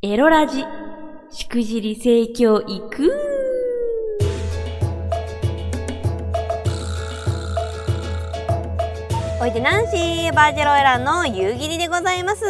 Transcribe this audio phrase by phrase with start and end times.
[0.00, 0.64] エロラジ、
[1.32, 3.12] しくじり盛況いく
[9.40, 12.44] おいでナンシーバージェロエランの夕霧でございます。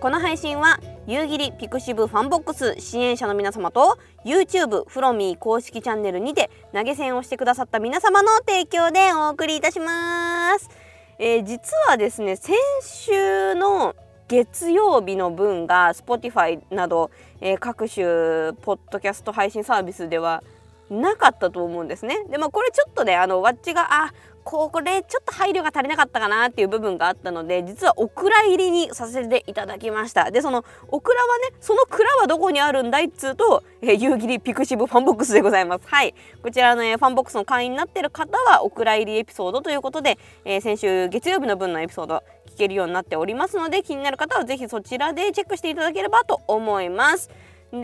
[0.00, 10.70] この配信は夕霧ピクシブファンボックス支援者の皆様と YouTube フロミー公式チャンネルにて投げ銭をしてくださった皆様の提供でお送りいたします、
[11.18, 13.94] えー実はですね先週の
[14.30, 20.44] 月曜日の分が Spotify など、えー各種ポッドキャスト配信サービスでは
[20.88, 22.24] なかったと思うんですね。
[22.30, 24.12] でまあこれちょっとねあのわっちがあ
[24.44, 30.30] これちょっと配慮が足りなかったかなっていう部分があったので実はオクラ入りにさせていただきました。
[30.30, 35.86] でそのオクラはねその蔵はどこにあるんだいっつうと、えー、夕霧 pixiv FANBOX でございます。
[35.86, 36.14] はい。
[36.42, 42.22] こちらの、えファンボックスの会員になってる方はオクラ入りエピソードということで、えー先週月曜日の分のエピソード
[42.60, 47.30] けるようになっておりますので気になる方はぜひそちらでチェックしていただければと思います
[47.72, 47.78] で、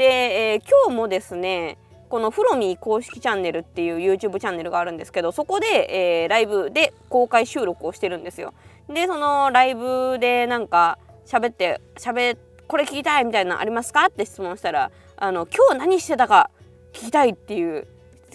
[0.52, 8.54] えー今日もですねこのフロミー公式チャンネルっていう YouTube チャンネルがあるんですけどそこで、えーライブで公開収録をしてるんですよ。
[8.88, 16.50] でそのライブでなんか喋って喋これ聞きたいみたいなのありますかって質問したらあの今日何してたか
[16.92, 17.86] 聞きたいっていう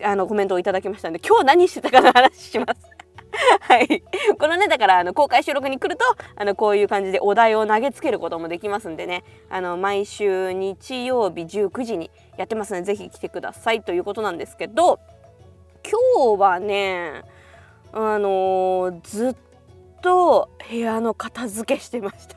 [0.03, 2.90] あのコメントをいただきましたので今日何してたかの話します。
[3.61, 4.03] はい、
[4.37, 6.03] このねだからあの公開収録に来ると
[6.35, 9.23] あのこういう感じでお題を投げつけることもできますんでね。
[9.49, 14.99] あの毎週日曜日19時にやってますのでぜひ来てくださいということなんですけど
[15.83, 17.23] 今日はね
[17.93, 19.35] あのーずっ
[20.01, 22.35] と部屋の片付けしてました。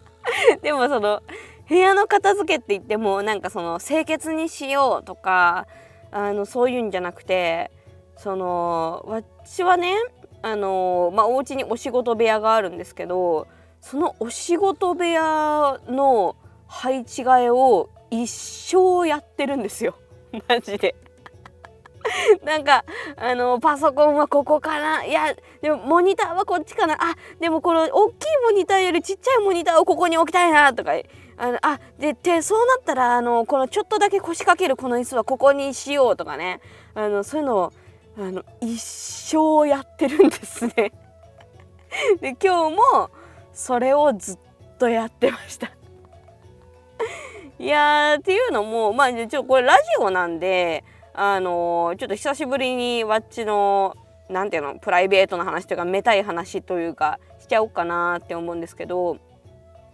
[0.62, 1.22] でもその
[1.68, 5.66] 部屋の片付けって言ってもなんかその清潔にしようとか
[6.10, 7.70] あのそういうんじゃなくて
[8.16, 9.96] その私はね
[10.42, 13.46] あのまあお家にお仕事部屋があるんですけど
[13.80, 19.94] そのお仕事部屋の配置替えを一生やってるんですよ。
[20.48, 20.94] マジで。
[22.44, 22.84] なんか
[23.16, 25.04] あのパソコンはここかな。
[25.04, 26.94] いやでもモニターはこっちかな。
[26.94, 30.92] あでもこの大きいモニターよりちっちゃいモニターをここに置きたいなとか。
[31.38, 36.60] あのあででそうなったらあのこのちょっとだけ腰掛けるこの椅子はここにしようとかね。
[36.94, 37.72] あのそういうのを
[38.18, 40.72] あの一生やってるんですね。
[42.20, 43.10] で今日も
[43.52, 44.38] それをずっ
[44.78, 45.70] とやってました。
[47.58, 50.84] いやーっていうのもまあちょこれラジオなんで
[51.14, 53.94] あのーちょっと久しぶりにわっちの
[54.28, 59.18] なんていうのプライベートな話というかめたい話というかしちゃおうかなって思うんですけど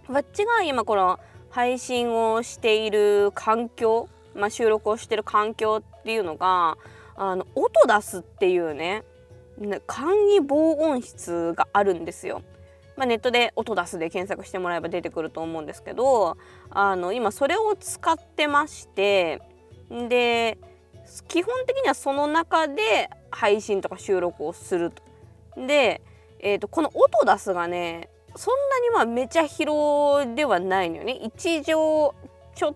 [0.09, 1.21] わっちが今この
[1.51, 6.77] 配信をしている環境、まあ、収録をしてる環境っていうのが
[7.19, 9.05] あの音出すっていうね
[9.87, 12.43] 簡易防音室があるんですよ。
[12.97, 16.37] まあ、ネットで音出すで検索してもらえば出てくると思うんですけど
[16.71, 19.41] あの今それを使ってまして
[20.09, 20.59] で
[21.29, 25.03] 基本的にはその中で配信とか収録をすると。
[25.67, 26.03] で、
[26.41, 31.13] えー、とこの音出すがねそんなにまあめちゃ広ではないのよね。
[31.13, 32.13] 一畳ちょ
[32.71, 32.75] っ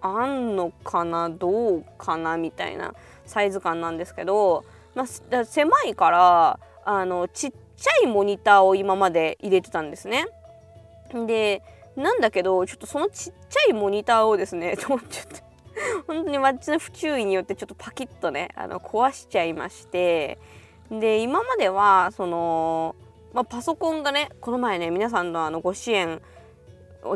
[0.00, 2.94] あんのかなどうかなみたいな
[3.26, 4.64] サイズ感なんですけど、
[4.94, 10.26] まあ、狭いからあのちっちゃいモニターを今まで入れてたんですね。
[11.26, 11.62] で
[11.96, 15.06] なんだけどちょっとそのちっちゃいモニターをですね ちょっと
[16.06, 20.38] 本当にマッチの不注意によってちょっとパキッとねあの壊しちゃいまして
[20.90, 22.94] で今まではその、
[23.32, 26.20] まあ、パソコンがねこの前ね皆さんのあのご支援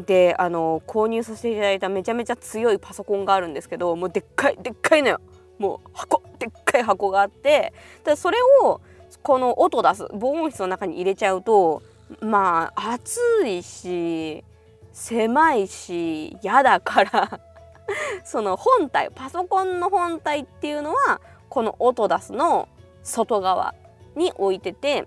[0.06, 5.20] であの購入させていただいためちゃめちゃ強いパソコンがあるんですけどもうでっかいでっかいのよ。
[5.58, 7.72] もう箱でっかい箱があって
[8.04, 8.80] でそれを
[9.22, 11.82] この音出す防音室の中に入れちゃうと
[12.20, 14.44] まあ暑いし
[14.92, 17.40] 狭いし嫌だから
[18.24, 22.68] その本体パソコンの本体っていうのはこの音出すの
[23.02, 23.74] 外側
[24.16, 25.06] に置いてて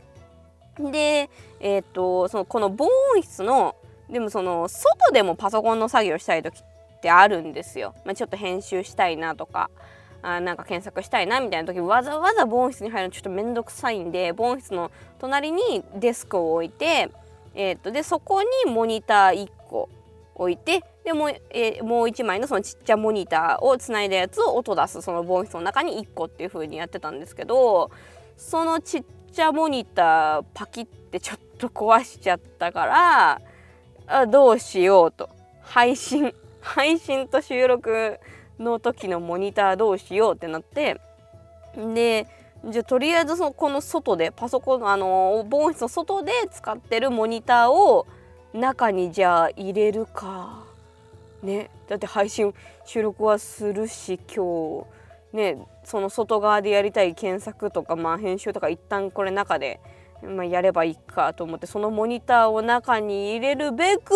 [0.80, 3.76] でえっ、とそのこの防音室の
[4.10, 7.94] でもその外でもパソコンの作業したい時ってあるんですよ。
[8.06, 9.70] まあ、ちょっと編集したいなとか
[10.22, 17.12] あなんか検索したいなみたいな時わざわざ防音室に入るのちょっと面倒くさいんで防音室の隣にデスクを置いて、
[17.54, 19.88] えー、とでそこにモニター1個
[20.34, 27.92] 置いてでもう,、えーもう1枚のそのちっちゃモニターをつないだやつを音出すその防音室の中に1個っていう風にやってたんですけど
[28.36, 33.42] そのちっちゃモニターパキってちょっと壊しちゃったから
[34.08, 35.30] あどうしようと。
[35.62, 38.20] 配信 配信と収録
[38.60, 41.00] の時のモニターどうしようってなって。
[41.76, 42.28] で
[42.66, 48.08] じゃあとりあえずそのこの外でパソコンあの防音室の外で使ってるモニターを
[48.54, 50.64] 中にじゃあ入れるか。
[51.44, 51.70] ね。
[51.88, 52.54] だって配信
[52.86, 54.86] 収録はするし今
[55.34, 55.36] 日。
[55.36, 55.68] ね。
[55.84, 59.80] その外側でやりたい検索とかまあ編集とか一旦これ中で、
[60.24, 64.14] まあ、やればいいかと思ってそのモニターを中に入れるべく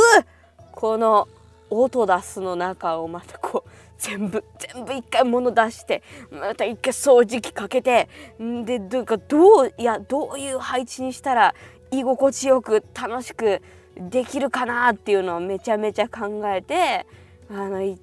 [0.71, 1.27] この
[1.69, 6.01] オートダスの中をまたこう全部全部一回物出して
[6.31, 8.07] また一回掃除機かけて
[8.41, 11.53] んでどうかどういやどういう配置にしたら
[11.91, 13.61] 居心地よく楽しく
[13.97, 17.05] できるかなっていうのをめちゃめちゃ考えて
[17.51, 17.97] あの一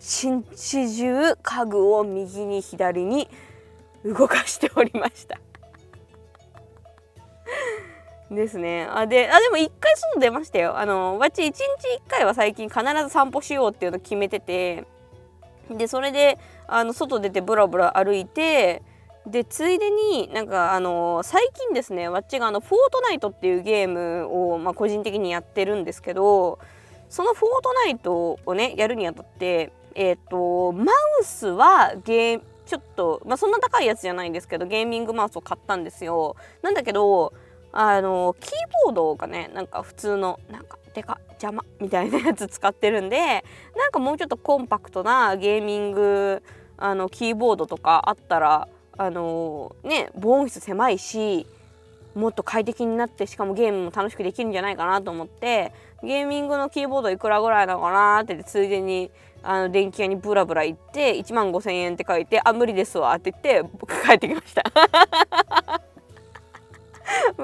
[0.00, 3.28] 日中家具を右に左に
[4.04, 5.38] 動かしておりました。
[8.30, 8.88] ですね。
[8.90, 10.78] あであでも一回外出ましたよ。
[10.78, 11.62] あのわっち一日
[11.96, 14.84] 一回は最近必ず散歩しようっていうのを決めてて。
[15.70, 16.38] でそれで
[16.68, 18.82] あの外出てブラブラ歩いて
[19.26, 26.60] でついでになんかあの最近ですねわっちがあの「フォートナイト」っていうゲームを、まあ、個人的にやってるんですけど
[27.08, 36.36] その「フォートナイト」をねやるにあたってえっ、ー、とマウスはゲーちょっと、まあ、そんな高いやつじゃないんですけどゲーミングマウスを買ったんですよ。
[36.62, 37.32] なんだけど
[37.78, 38.52] あのキー
[38.86, 43.44] ボードがねなんか普通のなんかでか邪魔みたいなやつ使ってるんで
[43.76, 46.42] なんかもうちょっとコンパクトなゲーミング
[46.78, 51.46] あのキーボードとかあったらあのね防音室狭いし
[52.14, 59.10] もっと快適になってしかもゲームも楽しくできるんじゃないかなと思ってゲーミングのキーボードいくらぐらいなのかなってついでに
[59.42, 64.64] あの電気屋にブラブラ行って1万5,000円って書いて「あ無理ですわ」って言って僕帰ってきました。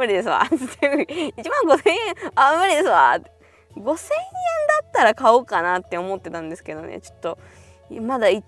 [0.02, 0.42] 無理ですわ。
[0.50, 0.56] 1
[1.66, 1.96] 万5,000円
[2.34, 3.16] あ無理ですわ。
[3.76, 3.94] 5,000円だ
[4.84, 7.38] ったら買おうかなって思ってたんですけどねちょっと
[8.00, 8.42] まだ1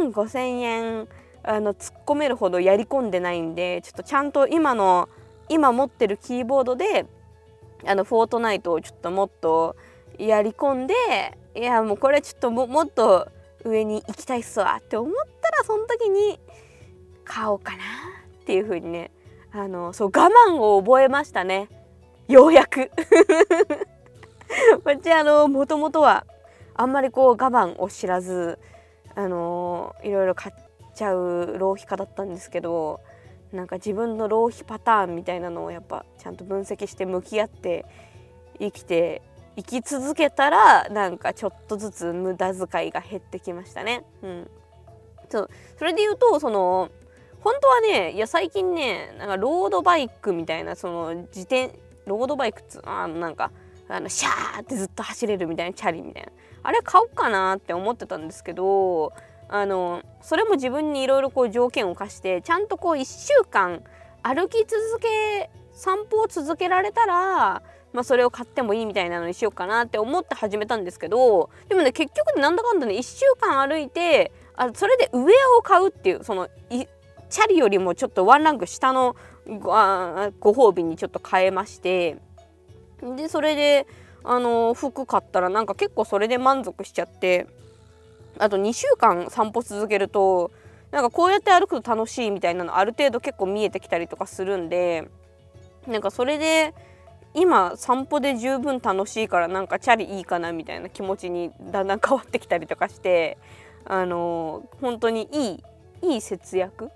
[0.00, 1.08] 万5,000円
[1.42, 5.08] あの突っ込めるほどやり込んでないんでちょっとちゃんと今の
[5.48, 7.06] 今持ってるキーボードで
[7.86, 9.76] あのフォートナイトをちょっともっと
[10.18, 10.94] やり込んで
[11.56, 13.28] いやもうこれちょっとももっと
[13.64, 16.38] 上に行きたいっすわって思ったらその時に
[17.24, 17.78] 買おうかな
[18.42, 19.10] っていう風にね
[19.58, 21.68] あのそう我慢を覚えましたね。
[22.28, 22.92] ようやく。
[24.84, 26.24] 私あのもともとは
[26.74, 28.60] あんまりこう我慢を知らず
[29.16, 30.54] あのいろいろ買っ
[30.94, 33.00] ちゃう浪費家だったんですけど
[33.52, 37.84] なんか自分の浪費パターンみたいなのをやっぱちゃんと分析して向き合って
[38.60, 39.22] 生きて
[39.56, 44.04] 生き続けたらなんかちょっとずつ無駄遣いが減ってきましたね。
[44.22, 44.50] うん、
[45.28, 45.50] そう。
[45.76, 46.90] それで言うとその
[47.48, 51.70] 本当はねいや最近ねなんかロードバイクみたいなその自転
[52.04, 53.50] ロードバイクっつあなんか
[53.88, 56.28] あのシャーってずっと走れるみたいなチャリみたいな。
[56.62, 59.14] あれ買おうかなって思ってたんですけど
[59.48, 63.82] あのそれも自分にいろいろこう条件を課してちゃんとこう1週間
[64.22, 67.62] 歩き続け散歩を続けられたら、
[67.94, 76.48] まあ、それを買ってもいいみたいなのにしようかなって思って始めたんですけどでもね結局なんだかんだね1週間歩いてあそれで上を買うっていうその
[77.30, 79.16] チャリよりもちょっとワンランク下の
[79.46, 82.16] ご褒美にちょっと変えまして
[83.16, 83.86] でそれで
[84.24, 87.46] あの服買ったらなんか結構それで満足しちゃって
[88.38, 90.50] あと2週間散歩続けると
[90.90, 95.08] なんかこうやって歩くと楽しいみたいなのある程度結構見えてきたりとかするんで
[95.86, 96.74] なんかそれで
[97.34, 103.38] 今散歩で十分楽しいからなんかチャリいいかなみたいな気持ちにだんだん変わってきたりとかして
[103.84, 105.64] あの本当にいい
[106.14, 106.90] いい節約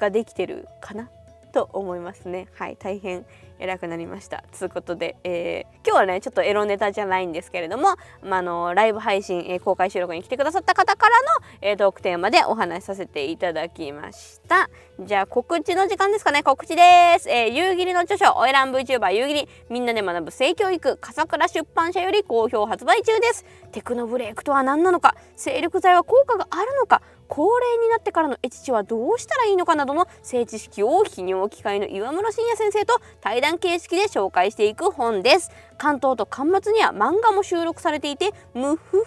[0.00, 1.08] ができてるかな？
[1.52, 2.46] と思いますね。
[2.54, 3.26] はい大変
[3.58, 4.44] 偉くなりました。
[4.52, 11.26] つうことで、えー、今日はねちょっとエロネタじゃないんですけれども、まあのライブ配信、えー、公開収録に来てくださった方からの、
[11.60, 14.70] えー、トークテーマでお話しさせていただきました。
[15.00, 16.44] じゃあ告知の時間ですかね？
[16.44, 19.48] 告知です、えー、夕霧の著書おえらん VTuber 夕霧。
[19.68, 23.44] みんなで学ぶ性教育笠倉出版社より好評発売中です。
[23.72, 25.16] テクノブレイクとは何なのか？
[25.34, 27.02] 精力剤は効果があるのか？
[27.30, 35.50] 高齢になってからのエチチはどうしたらいいのかなどの性知識を泌尿機会の岩室信也先生と対談形式で紹介していく本です。
[35.78, 39.04] 関東と巻末には漫画も収録されていて無夫婦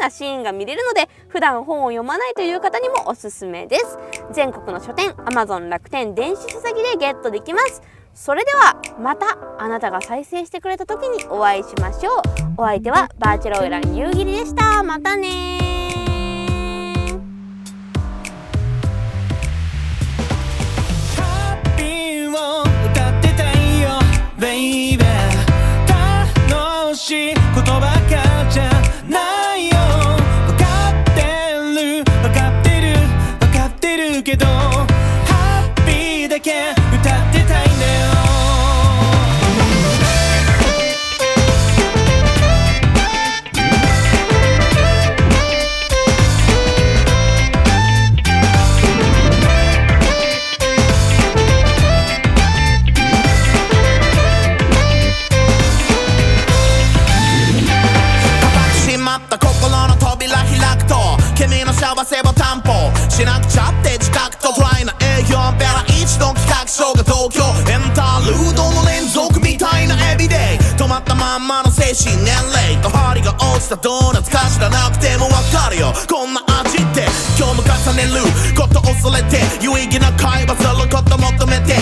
[0.00, 3.98] なシーンが見れるので普段本を読まないという方にもおすすめです。
[4.32, 7.82] 全国の書店 Amazon 楽天電子書籍でゲットできます。
[8.14, 12.14] それではまたあなたが再生してくれた時にお会いしましょう。
[12.56, 14.82] お相手はバーチャルオイラン夕霧でした。
[14.82, 15.79] またね
[61.50, 70.38] 君の幸せを担保しなくちゃって自覚とドライな営業ベラ一度企画書が東京エンタールードの連続みたいなエビデイ
[70.78, 75.92] 止まったまんまの精神年齢と針が落ちたドーナツか知らなくてもわかるよ。
[76.08, 78.22] こんな味って今日も重ねる
[78.54, 81.74] こと恐れて有意義な会話すること求めて。